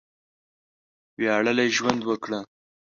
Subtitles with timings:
[1.19, 2.39] وياړلی ژوند وکړه!